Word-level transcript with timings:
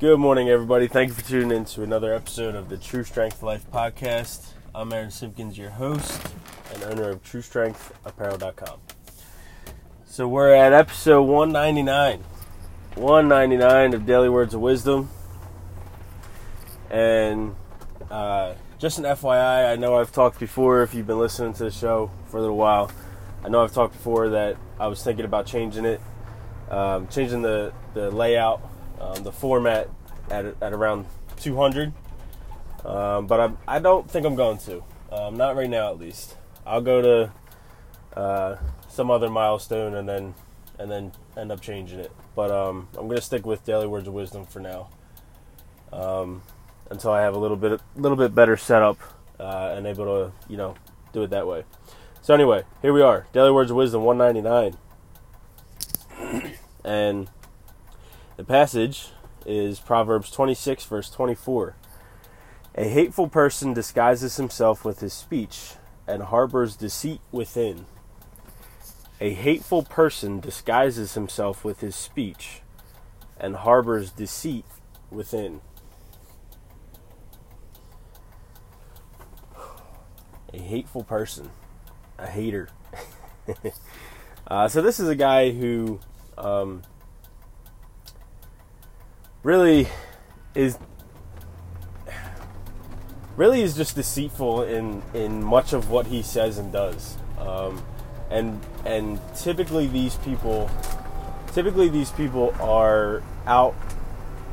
Good 0.00 0.18
morning, 0.18 0.48
everybody. 0.48 0.88
Thank 0.88 1.08
you 1.08 1.14
for 1.14 1.28
tuning 1.28 1.54
in 1.54 1.66
to 1.66 1.82
another 1.82 2.14
episode 2.14 2.54
of 2.54 2.70
the 2.70 2.78
True 2.78 3.04
Strength 3.04 3.42
Life 3.42 3.70
podcast. 3.70 4.52
I'm 4.74 4.90
Aaron 4.94 5.10
Simpkins, 5.10 5.58
your 5.58 5.68
host 5.68 6.22
and 6.72 6.82
owner 6.84 7.10
of 7.10 7.22
TrueStrengthApparel.com. 7.22 8.80
So 10.06 10.26
we're 10.26 10.54
at 10.54 10.72
episode 10.72 11.24
199, 11.24 12.24
199 12.94 13.92
of 13.92 14.06
Daily 14.06 14.30
Words 14.30 14.54
of 14.54 14.62
Wisdom, 14.62 15.10
and 16.90 17.54
uh, 18.10 18.54
just 18.78 18.96
an 18.96 19.04
FYI, 19.04 19.70
I 19.70 19.76
know 19.76 19.96
I've 20.00 20.12
talked 20.12 20.40
before. 20.40 20.82
If 20.82 20.94
you've 20.94 21.06
been 21.06 21.18
listening 21.18 21.52
to 21.52 21.64
the 21.64 21.70
show 21.70 22.10
for 22.28 22.38
a 22.38 22.40
little 22.40 22.56
while, 22.56 22.90
I 23.44 23.50
know 23.50 23.62
I've 23.62 23.74
talked 23.74 23.92
before 23.92 24.30
that 24.30 24.56
I 24.78 24.86
was 24.86 25.04
thinking 25.04 25.26
about 25.26 25.44
changing 25.44 25.84
it, 25.84 26.00
um, 26.70 27.06
changing 27.08 27.42
the 27.42 27.74
the 27.92 28.10
layout 28.10 28.62
um, 29.00 29.22
the 29.22 29.32
format 29.32 29.88
at, 30.30 30.44
at 30.60 30.72
around 30.72 31.06
200. 31.36 31.92
Um, 32.84 33.26
but 33.26 33.40
I'm, 33.40 33.58
I 33.66 33.78
don't 33.78 34.10
think 34.10 34.26
I'm 34.26 34.36
going 34.36 34.58
to. 34.58 34.82
Um, 35.12 35.36
not 35.36 35.56
right 35.56 35.68
now, 35.68 35.90
at 35.90 35.98
least. 35.98 36.36
I'll 36.64 36.80
go 36.80 37.02
to 37.02 37.32
uh, 38.18 38.56
some 38.88 39.10
other 39.10 39.28
milestone 39.28 39.94
and 39.94 40.08
then 40.08 40.34
and 40.78 40.90
then 40.90 41.12
end 41.36 41.52
up 41.52 41.60
changing 41.60 42.00
it. 42.00 42.10
But 42.34 42.50
um, 42.50 42.88
I'm 42.96 43.06
gonna 43.08 43.20
stick 43.20 43.44
with 43.44 43.64
daily 43.64 43.86
words 43.86 44.08
of 44.08 44.14
wisdom 44.14 44.46
for 44.46 44.60
now 44.60 44.88
um, 45.92 46.42
until 46.90 47.12
I 47.12 47.20
have 47.22 47.34
a 47.34 47.38
little 47.38 47.56
bit 47.56 47.80
little 47.96 48.16
bit 48.16 48.34
better 48.34 48.56
setup 48.56 48.98
uh, 49.38 49.74
and 49.76 49.86
able 49.86 50.04
to 50.06 50.32
you 50.48 50.56
know 50.56 50.74
do 51.12 51.22
it 51.22 51.30
that 51.30 51.46
way. 51.46 51.64
So 52.22 52.34
anyway, 52.34 52.64
here 52.82 52.92
we 52.92 53.02
are, 53.02 53.26
daily 53.32 53.50
words 53.50 53.70
of 53.70 53.76
wisdom 53.78 54.02
199, 54.04 54.76
and 56.84 57.28
the 58.40 58.46
passage 58.46 59.08
is 59.44 59.80
Proverbs 59.80 60.30
26, 60.30 60.86
verse 60.86 61.10
24. 61.10 61.76
A 62.74 62.88
hateful 62.88 63.28
person 63.28 63.74
disguises 63.74 64.38
himself 64.38 64.82
with 64.82 65.00
his 65.00 65.12
speech 65.12 65.74
and 66.06 66.22
harbors 66.22 66.74
deceit 66.74 67.20
within. 67.30 67.84
A 69.20 69.34
hateful 69.34 69.82
person 69.82 70.40
disguises 70.40 71.12
himself 71.12 71.66
with 71.66 71.80
his 71.80 71.94
speech 71.94 72.62
and 73.38 73.56
harbors 73.56 74.10
deceit 74.10 74.64
within. 75.10 75.60
A 80.54 80.58
hateful 80.58 81.04
person, 81.04 81.50
a 82.18 82.26
hater. 82.26 82.70
uh, 84.46 84.66
so, 84.66 84.80
this 84.80 84.98
is 84.98 85.10
a 85.10 85.14
guy 85.14 85.50
who 85.50 86.00
um, 86.38 86.82
really 89.42 89.88
is 90.54 90.78
really 93.36 93.62
is 93.62 93.74
just 93.74 93.96
deceitful 93.96 94.62
in 94.62 95.02
in 95.14 95.42
much 95.42 95.72
of 95.72 95.90
what 95.90 96.06
he 96.06 96.22
says 96.22 96.58
and 96.58 96.72
does. 96.72 97.16
Um, 97.38 97.82
and 98.30 98.60
and 98.84 99.20
typically 99.36 99.86
these 99.86 100.16
people 100.16 100.70
typically 101.52 101.88
these 101.88 102.10
people 102.10 102.54
are 102.60 103.22
out 103.46 103.74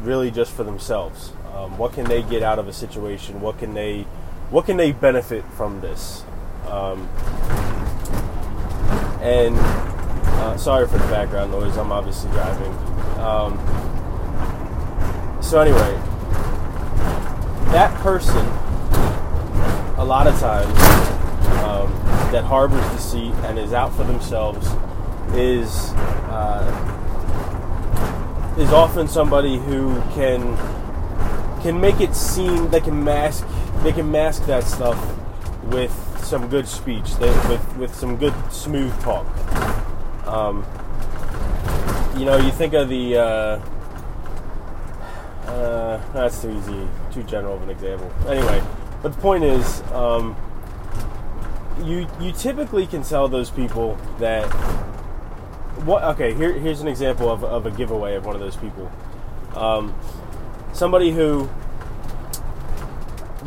really 0.00 0.30
just 0.30 0.52
for 0.52 0.64
themselves. 0.64 1.32
Um, 1.54 1.76
what 1.76 1.92
can 1.92 2.04
they 2.06 2.22
get 2.22 2.42
out 2.42 2.58
of 2.58 2.68
a 2.68 2.72
situation? 2.72 3.40
What 3.40 3.58
can 3.58 3.74
they 3.74 4.02
what 4.50 4.66
can 4.66 4.76
they 4.76 4.92
benefit 4.92 5.44
from 5.52 5.80
this? 5.80 6.24
Um, 6.66 7.08
and 9.20 9.56
uh, 9.58 10.56
sorry 10.56 10.86
for 10.86 10.96
the 10.96 11.06
background 11.08 11.52
noise. 11.52 11.76
I'm 11.76 11.92
obviously 11.92 12.30
driving. 12.30 12.72
Um, 13.18 13.99
so 15.50 15.60
anyway, 15.60 15.94
that 17.72 17.92
person, 18.02 18.46
a 19.98 20.04
lot 20.04 20.28
of 20.28 20.38
times, 20.38 20.68
um, 21.64 21.92
that 22.30 22.44
harbors 22.44 22.88
deceit 22.92 23.34
and 23.46 23.58
is 23.58 23.72
out 23.72 23.92
for 23.96 24.04
themselves, 24.04 24.64
is 25.34 25.90
uh, 26.30 26.64
is 28.58 28.72
often 28.72 29.08
somebody 29.08 29.58
who 29.58 30.00
can 30.12 30.56
can 31.62 31.80
make 31.80 32.00
it 32.00 32.14
seem 32.14 32.70
they 32.70 32.80
can 32.80 33.02
mask 33.02 33.44
they 33.82 33.90
can 33.90 34.08
mask 34.08 34.46
that 34.46 34.62
stuff 34.62 35.16
with 35.64 35.92
some 36.22 36.48
good 36.48 36.68
speech, 36.68 37.16
they, 37.16 37.28
with 37.48 37.76
with 37.76 37.92
some 37.92 38.16
good 38.16 38.34
smooth 38.52 38.96
talk. 39.02 39.26
Um, 40.28 40.64
you 42.16 42.24
know, 42.24 42.36
you 42.36 42.52
think 42.52 42.72
of 42.72 42.88
the. 42.88 43.16
Uh, 43.16 43.60
uh, 45.46 46.00
that's 46.12 46.42
too 46.42 46.50
easy, 46.50 46.88
too 47.12 47.22
general 47.24 47.54
of 47.54 47.62
an 47.62 47.70
example. 47.70 48.10
Anyway, 48.28 48.62
but 49.02 49.14
the 49.14 49.20
point 49.20 49.44
is, 49.44 49.82
um, 49.92 50.36
you 51.82 52.06
you 52.20 52.32
typically 52.32 52.86
can 52.86 53.02
tell 53.02 53.28
those 53.28 53.50
people 53.50 53.96
that 54.18 54.46
what. 55.84 56.02
Okay, 56.02 56.34
here 56.34 56.52
here's 56.52 56.80
an 56.80 56.88
example 56.88 57.30
of, 57.30 57.42
of 57.42 57.66
a 57.66 57.70
giveaway 57.70 58.14
of 58.14 58.26
one 58.26 58.34
of 58.34 58.40
those 58.40 58.56
people. 58.56 58.90
Um, 59.54 59.94
somebody 60.72 61.10
who 61.10 61.48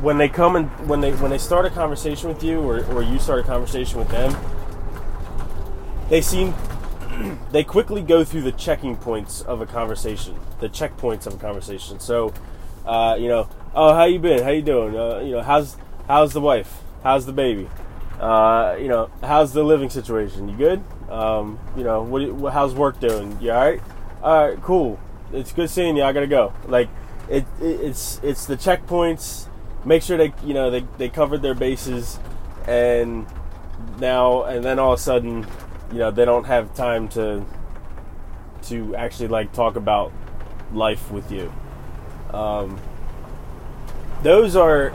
when 0.01 0.17
they 0.17 0.27
come 0.27 0.55
and 0.55 0.67
when 0.87 1.01
they 1.01 1.11
when 1.13 1.31
they 1.31 1.37
start 1.37 1.65
a 1.65 1.69
conversation 1.69 2.27
with 2.27 2.43
you 2.43 2.59
or, 2.59 2.83
or 2.87 3.03
you 3.03 3.19
start 3.19 3.39
a 3.39 3.43
conversation 3.43 3.99
with 3.99 4.09
them 4.09 4.35
they 6.09 6.19
seem 6.19 6.53
they 7.51 7.63
quickly 7.63 8.01
go 8.01 8.23
through 8.23 8.41
the 8.41 8.51
checking 8.51 8.95
points 8.95 9.41
of 9.41 9.61
a 9.61 9.65
conversation, 9.65 10.39
the 10.59 10.69
checkpoints 10.69 11.27
of 11.27 11.35
a 11.35 11.37
conversation. 11.37 11.99
So, 11.99 12.33
uh, 12.85 13.17
you 13.19 13.27
know, 13.27 13.49
oh, 13.75 13.93
how 13.93 14.05
you 14.05 14.19
been? 14.19 14.43
How 14.43 14.49
you 14.49 14.61
doing? 14.61 14.97
Uh, 14.97 15.19
you 15.19 15.31
know, 15.31 15.41
how's 15.41 15.77
how's 16.07 16.33
the 16.33 16.41
wife? 16.41 16.81
How's 17.03 17.25
the 17.25 17.33
baby? 17.33 17.69
Uh, 18.19 18.77
you 18.79 18.87
know, 18.87 19.09
how's 19.21 19.53
the 19.53 19.63
living 19.63 19.89
situation? 19.89 20.47
You 20.47 20.57
good? 20.57 20.83
Um, 21.09 21.59
you 21.75 21.83
know, 21.83 22.03
what, 22.03 22.53
how's 22.53 22.73
work 22.73 22.99
doing? 22.99 23.39
You 23.41 23.51
all 23.51 23.61
right? 23.61 23.81
All 24.21 24.47
right, 24.47 24.61
cool. 24.61 24.99
It's 25.31 25.51
good 25.51 25.69
seeing 25.69 25.97
you. 25.97 26.03
I 26.03 26.13
gotta 26.13 26.27
go. 26.27 26.53
Like, 26.67 26.89
it, 27.29 27.45
it 27.59 27.65
it's 27.81 28.19
it's 28.23 28.45
the 28.45 28.55
checkpoints. 28.55 29.47
Make 29.85 30.03
sure 30.03 30.17
they 30.17 30.33
you 30.43 30.53
know 30.53 30.69
they 30.69 30.85
they 30.97 31.09
covered 31.09 31.41
their 31.41 31.55
bases, 31.55 32.19
and 32.67 33.25
now 33.99 34.43
and 34.43 34.63
then 34.63 34.79
all 34.79 34.93
of 34.93 34.99
a 34.99 35.01
sudden 35.01 35.45
you 35.93 35.99
know 35.99 36.09
they 36.09 36.25
don't 36.25 36.45
have 36.45 36.73
time 36.73 37.07
to 37.09 37.45
to 38.63 38.95
actually 38.95 39.27
like 39.27 39.53
talk 39.53 39.75
about 39.75 40.11
life 40.73 41.11
with 41.11 41.31
you. 41.31 41.53
Um, 42.33 42.79
those 44.23 44.55
are 44.55 44.91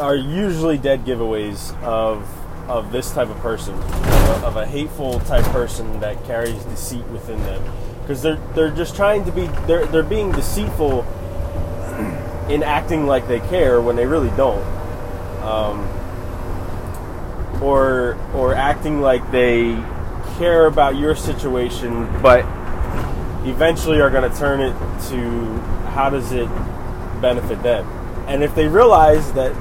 are 0.00 0.16
usually 0.16 0.76
dead 0.76 1.04
giveaways 1.04 1.80
of 1.82 2.28
of 2.68 2.90
this 2.90 3.12
type 3.12 3.28
of 3.28 3.36
person, 3.38 3.74
of 3.74 4.42
a, 4.42 4.46
of 4.46 4.56
a 4.56 4.66
hateful 4.66 5.20
type 5.20 5.44
person 5.46 6.00
that 6.00 6.24
carries 6.24 6.64
deceit 6.64 7.04
within 7.06 7.38
them, 7.44 7.62
because 8.00 8.22
they're 8.22 8.40
they're 8.54 8.70
just 8.70 8.96
trying 8.96 9.24
to 9.24 9.30
be 9.30 9.46
they're 9.66 9.86
they're 9.86 10.02
being 10.02 10.32
deceitful 10.32 11.06
in 12.48 12.64
acting 12.64 13.06
like 13.06 13.28
they 13.28 13.40
care 13.40 13.80
when 13.80 13.94
they 13.94 14.06
really 14.06 14.30
don't. 14.36 14.64
Um, 15.44 15.88
or 17.62 18.18
or 18.34 18.54
acting 18.54 19.00
like 19.00 19.30
they 19.30 19.74
care 20.42 20.66
about 20.66 20.96
your 20.96 21.14
situation, 21.14 22.02
but 22.20 22.40
eventually 23.46 24.00
are 24.00 24.10
going 24.10 24.28
to 24.28 24.36
turn 24.36 24.60
it 24.60 24.72
to 25.08 25.20
how 25.90 26.10
does 26.10 26.32
it 26.32 26.48
benefit 27.20 27.62
them. 27.62 27.86
And 28.26 28.42
if 28.42 28.52
they 28.56 28.66
realize 28.66 29.32
that 29.34 29.54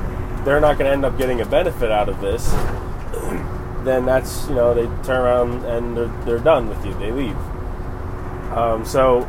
they're 0.43 0.59
not 0.59 0.79
going 0.79 0.87
to 0.87 0.91
end 0.91 1.05
up 1.05 1.19
getting 1.19 1.39
a 1.39 1.45
benefit 1.45 1.91
out 1.91 2.09
of 2.09 2.19
this, 2.19 2.49
then 3.83 4.07
that's 4.07 4.49
you 4.49 4.55
know 4.55 4.73
they 4.73 4.87
turn 5.05 5.21
around 5.21 5.63
and 5.65 5.95
they're, 5.95 6.25
they're 6.25 6.39
done 6.39 6.67
with 6.67 6.83
you. 6.83 6.95
They 6.95 7.11
leave. 7.11 7.37
Um, 8.51 8.83
so 8.83 9.19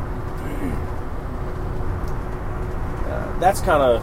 uh, 3.10 3.38
that's 3.40 3.60
kind 3.60 3.82
of 3.82 4.02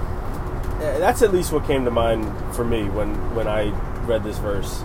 that's 1.00 1.24
at 1.24 1.33
least 1.33 1.51
what 1.51 1.65
came 1.65 1.83
to 1.85 1.91
mind 1.91 2.31
for 2.56 2.63
me 2.63 2.89
when 2.89 3.15
when 3.33 3.47
I 3.47 3.71
read 4.06 4.24
this 4.24 4.38
verse. 4.38 4.83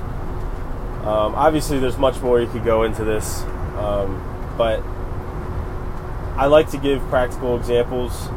Um, 1.04 1.34
obviously, 1.34 1.78
there's 1.78 1.98
much 1.98 2.20
more 2.22 2.40
you 2.40 2.48
could 2.48 2.64
go 2.64 2.84
into 2.84 3.04
this, 3.04 3.42
um, 3.76 4.54
but 4.56 4.82
I 6.36 6.46
like 6.46 6.70
to 6.70 6.78
give 6.78 7.00
practical 7.10 7.58
examples 7.58 8.28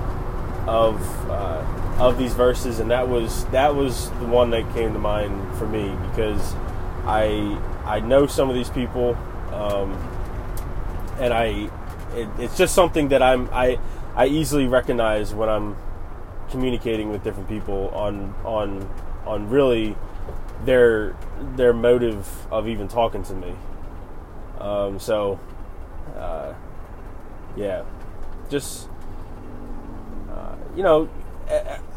of 0.68 1.30
uh, 1.30 1.64
of 1.98 2.18
these 2.18 2.34
verses, 2.34 2.80
and 2.80 2.92
that 2.92 3.08
was 3.08 3.46
that 3.46 3.74
was 3.74 4.10
the 4.20 4.26
one 4.26 4.50
that 4.50 4.72
came 4.74 4.92
to 4.92 5.00
mind 5.00 5.58
for 5.58 5.66
me 5.66 5.96
because 6.10 6.54
I 7.06 7.58
I 7.86 8.02
know 8.02 8.28
some 8.28 8.50
of 8.50 8.56
these 8.56 8.70
people, 8.70 9.16
um, 9.54 9.94
and 11.20 11.34
I 11.34 11.72
it, 12.16 12.28
it's 12.38 12.58
just 12.58 12.76
something 12.76 13.08
that 13.08 13.24
I'm 13.24 13.50
I 13.54 13.80
I 14.14 14.28
easily 14.28 14.68
recognize 14.68 15.34
when 15.34 15.48
I'm 15.48 15.78
communicating 16.50 17.12
with 17.12 17.24
different 17.24 17.48
people 17.48 17.90
on 17.90 18.36
on 18.44 18.90
on 19.26 19.50
really 19.50 19.96
their 20.66 21.16
their 21.56 21.74
motive 21.74 22.48
of 22.52 22.68
even 22.68 22.88
talking 22.88 23.24
to 23.24 23.34
me. 23.34 23.54
Um, 24.60 25.00
so, 25.00 25.40
uh, 26.16 26.54
yeah, 27.56 27.84
just 28.50 28.90
uh, 30.30 30.56
you 30.76 30.84
know, 30.84 31.10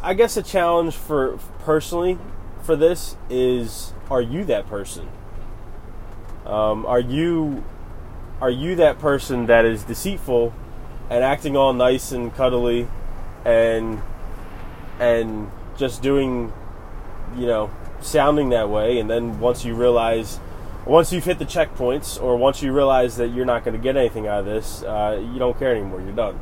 I 0.03 0.15
guess 0.15 0.37
a 0.37 0.43
challenge 0.43 0.95
for 0.95 1.39
personally 1.61 2.19
for 2.63 2.77
this 2.77 3.17
is: 3.29 3.93
Are 4.11 4.23
you 4.23 4.45
that 4.45 4.67
person? 4.67 5.09
Um, 6.47 6.85
are 6.87 7.01
you 7.01 7.65
are 8.41 8.51
you 8.51 8.75
that 8.77 8.99
person 8.99 9.47
that 9.47 9.65
is 9.65 9.85
deceitful 9.85 10.53
and 11.11 11.23
acting 11.23 11.57
all 11.57 11.73
nice 11.73 12.13
and 12.13 12.35
cuddly 12.35 12.89
and 13.45 14.01
and 14.99 15.51
just 15.77 16.03
doing 16.03 16.53
you 17.37 17.47
know 17.47 17.71
sounding 18.01 18.49
that 18.51 18.69
way 18.69 18.99
and 18.99 19.09
then 19.11 19.39
once 19.41 19.65
you 19.65 19.75
realize 19.75 20.41
once 20.87 21.13
you've 21.13 21.25
hit 21.25 21.39
the 21.39 21.45
checkpoints 21.45 22.21
or 22.23 22.37
once 22.37 22.63
you 22.63 22.73
realize 22.73 23.17
that 23.17 23.29
you're 23.29 23.45
not 23.45 23.65
going 23.65 23.77
to 23.77 23.83
get 23.83 23.97
anything 23.97 24.27
out 24.27 24.41
of 24.41 24.47
this 24.47 24.83
uh, 24.83 25.23
you 25.33 25.39
don't 25.39 25.59
care 25.59 25.73
anymore 25.75 26.01
you're 26.01 26.13
done. 26.13 26.39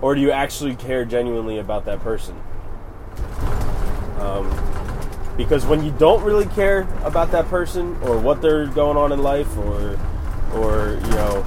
Or 0.00 0.14
do 0.14 0.20
you 0.20 0.32
actually 0.32 0.74
care 0.74 1.04
genuinely 1.04 1.58
about 1.58 1.84
that 1.86 2.00
person? 2.00 2.36
Um, 4.18 4.50
because 5.36 5.64
when 5.66 5.84
you 5.84 5.92
don't 5.92 6.22
really 6.22 6.46
care 6.46 6.88
about 7.04 7.30
that 7.32 7.46
person 7.48 7.96
or 8.02 8.18
what 8.18 8.40
they're 8.42 8.66
going 8.66 8.96
on 8.96 9.12
in 9.12 9.22
life 9.22 9.56
or 9.56 9.98
or 10.52 10.98
you 11.02 11.10
know 11.10 11.46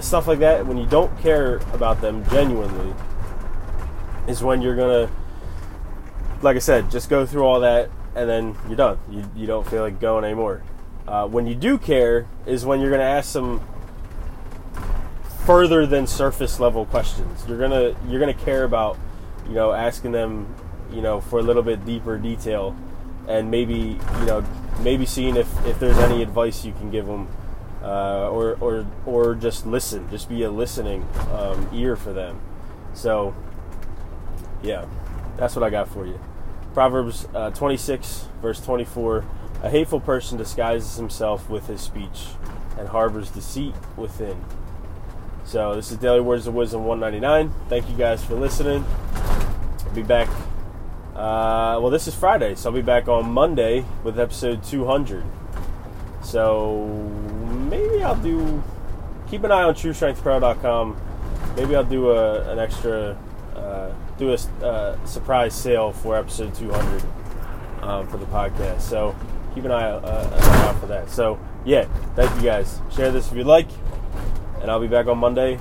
stuff 0.00 0.26
like 0.26 0.38
that 0.38 0.66
when 0.66 0.76
you 0.76 0.86
don't 0.86 1.16
care 1.20 1.56
about 1.72 2.00
them 2.00 2.28
genuinely 2.30 2.94
is 4.26 4.42
when 4.42 4.62
you're 4.62 4.76
gonna 4.76 5.10
like 6.42 6.56
i 6.56 6.60
said 6.60 6.90
just 6.90 7.08
go 7.08 7.26
through 7.26 7.44
all 7.44 7.60
that 7.60 7.90
and 8.18 8.28
then 8.28 8.56
you're 8.66 8.76
done. 8.76 8.98
You, 9.10 9.30
you 9.36 9.46
don't 9.46 9.68
feel 9.68 9.82
like 9.82 10.00
going 10.00 10.24
anymore. 10.24 10.62
Uh, 11.06 11.26
when 11.26 11.46
you 11.46 11.54
do 11.54 11.78
care 11.78 12.26
is 12.46 12.66
when 12.66 12.80
you're 12.80 12.90
gonna 12.90 13.04
ask 13.04 13.30
some 13.30 13.62
further 15.46 15.86
than 15.86 16.06
surface 16.06 16.58
level 16.58 16.84
questions. 16.84 17.44
You're 17.46 17.58
gonna 17.58 17.94
you're 18.08 18.20
gonna 18.20 18.34
care 18.34 18.64
about 18.64 18.98
you 19.46 19.54
know 19.54 19.72
asking 19.72 20.12
them 20.12 20.52
you 20.92 21.00
know 21.00 21.20
for 21.20 21.38
a 21.38 21.42
little 21.42 21.62
bit 21.62 21.86
deeper 21.86 22.18
detail 22.18 22.76
and 23.28 23.50
maybe 23.50 23.98
you 24.20 24.26
know 24.26 24.44
maybe 24.80 25.06
seeing 25.06 25.36
if, 25.36 25.48
if 25.66 25.78
there's 25.78 25.98
any 25.98 26.20
advice 26.22 26.64
you 26.64 26.72
can 26.72 26.90
give 26.90 27.06
them 27.06 27.28
uh, 27.82 28.28
or, 28.30 28.56
or, 28.60 28.86
or 29.06 29.34
just 29.34 29.64
listen, 29.64 30.08
just 30.10 30.28
be 30.28 30.42
a 30.42 30.50
listening 30.50 31.06
um, 31.32 31.68
ear 31.72 31.94
for 31.94 32.12
them. 32.12 32.40
So, 32.92 33.34
yeah, 34.62 34.86
that's 35.38 35.56
what 35.56 35.62
I 35.62 35.70
got 35.70 35.88
for 35.88 36.06
you. 36.06 36.20
Proverbs 36.74 37.26
uh, 37.34 37.50
26, 37.50 38.26
verse 38.42 38.60
24 38.60 39.24
A 39.62 39.70
hateful 39.70 40.00
person 40.00 40.36
disguises 40.36 40.96
himself 40.96 41.48
with 41.48 41.66
his 41.66 41.80
speech 41.80 42.26
and 42.78 42.88
harbors 42.88 43.30
deceit 43.30 43.74
within. 43.96 44.44
So, 45.44 45.74
this 45.74 45.90
is 45.90 45.96
Daily 45.96 46.20
Words 46.20 46.46
of 46.46 46.54
Wisdom 46.54 46.84
199. 46.84 47.54
Thank 47.68 47.88
you 47.88 47.96
guys 47.96 48.22
for 48.22 48.34
listening. 48.34 48.84
I'll 49.14 49.94
be 49.94 50.02
back. 50.02 50.28
Uh, 51.14 51.80
well, 51.80 51.90
this 51.90 52.06
is 52.06 52.14
Friday, 52.14 52.54
so 52.54 52.68
I'll 52.68 52.74
be 52.76 52.82
back 52.82 53.08
on 53.08 53.30
Monday 53.30 53.84
with 54.04 54.20
episode 54.20 54.62
200. 54.62 55.24
So 56.22 56.86
maybe 57.70 58.02
I'll 58.02 58.14
do. 58.14 58.62
Keep 59.30 59.44
an 59.44 59.52
eye 59.52 59.62
on 59.62 59.74
TrueStrengthPro.com. 59.74 61.00
Maybe 61.56 61.74
I'll 61.74 61.82
do 61.82 62.10
a, 62.10 62.52
an 62.52 62.58
extra, 62.58 63.18
uh, 63.56 63.90
do 64.18 64.30
a 64.32 64.64
uh, 64.64 65.04
surprise 65.06 65.54
sale 65.54 65.92
for 65.92 66.16
episode 66.16 66.54
200 66.54 67.02
um, 67.82 68.06
for 68.08 68.18
the 68.18 68.26
podcast. 68.26 68.82
So 68.82 69.16
keep 69.54 69.64
an 69.64 69.72
eye, 69.72 69.90
uh, 69.90 70.30
an 70.32 70.42
eye 70.42 70.68
out 70.68 70.78
for 70.80 70.86
that. 70.86 71.10
So 71.10 71.38
yeah, 71.64 71.84
thank 72.14 72.34
you 72.36 72.42
guys. 72.42 72.80
Share 72.94 73.10
this 73.10 73.30
if 73.30 73.36
you'd 73.36 73.46
like, 73.46 73.68
and 74.60 74.70
I'll 74.70 74.80
be 74.80 74.88
back 74.88 75.06
on 75.06 75.18
Monday 75.18 75.52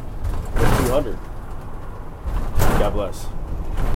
with 0.56 0.88
200. 0.88 1.18
God 2.80 2.94
bless. 2.94 3.37